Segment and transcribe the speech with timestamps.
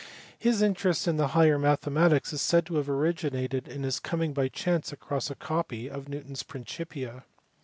[0.39, 4.47] His interest in the higher mathematics is said to have originated in his coming by
[4.47, 7.25] chance across a copy of Newton s Princijna.